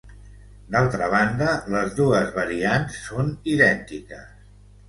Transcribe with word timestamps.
D'altra 0.75 1.09
banda, 1.11 1.51
les 1.75 1.93
dues 2.01 2.33
variants 2.39 2.99
són 3.11 3.33
idèntiques. 3.55 4.29